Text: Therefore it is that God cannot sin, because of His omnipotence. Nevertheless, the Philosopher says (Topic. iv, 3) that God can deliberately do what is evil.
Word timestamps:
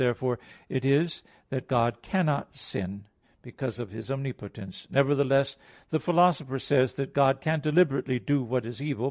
Therefore 0.01 0.39
it 0.67 0.83
is 0.83 1.21
that 1.51 1.67
God 1.67 2.01
cannot 2.01 2.55
sin, 2.55 3.05
because 3.43 3.79
of 3.79 3.91
His 3.91 4.09
omnipotence. 4.09 4.87
Nevertheless, 4.89 5.57
the 5.89 5.99
Philosopher 5.99 6.57
says 6.57 6.93
(Topic. 6.93 7.01
iv, 7.01 7.05
3) 7.05 7.05
that 7.05 7.13
God 7.13 7.41
can 7.41 7.59
deliberately 7.59 8.17
do 8.17 8.41
what 8.41 8.65
is 8.65 8.81
evil. 8.81 8.99